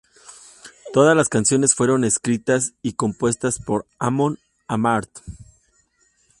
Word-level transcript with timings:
Todas 0.93 1.15
las 1.15 1.29
canciones 1.29 1.75
fueron 1.75 2.03
escritas 2.05 2.73
y 2.81 2.93
compuestas 2.93 3.59
por 3.59 3.85
Amon 3.99 4.39
Amarth. 4.67 5.19